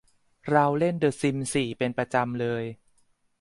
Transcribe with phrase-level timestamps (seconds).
[0.49, 2.63] เราเล่นเดอะซิมส์สี่ประจำเลย